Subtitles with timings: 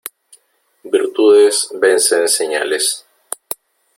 [0.83, 3.05] Virtudes vencen señales.